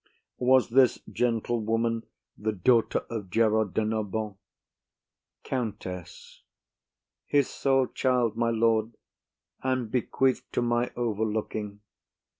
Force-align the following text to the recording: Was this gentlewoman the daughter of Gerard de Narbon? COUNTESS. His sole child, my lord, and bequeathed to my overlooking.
Was 0.39 0.69
this 0.69 0.97
gentlewoman 1.11 2.07
the 2.35 2.51
daughter 2.53 3.05
of 3.11 3.29
Gerard 3.29 3.75
de 3.75 3.81
Narbon? 3.85 4.35
COUNTESS. 5.43 6.41
His 7.27 7.47
sole 7.47 7.85
child, 7.85 8.35
my 8.35 8.49
lord, 8.49 8.97
and 9.61 9.91
bequeathed 9.91 10.51
to 10.53 10.63
my 10.63 10.89
overlooking. 10.95 11.81